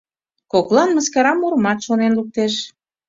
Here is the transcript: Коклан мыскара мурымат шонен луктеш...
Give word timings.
Коклан 0.51 0.89
мыскара 0.95 1.33
мурымат 1.39 1.79
шонен 1.85 2.11
луктеш... 2.17 2.53